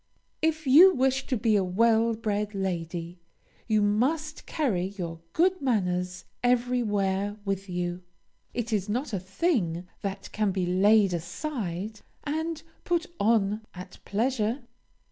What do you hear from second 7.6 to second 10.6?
you. It is not a thing that can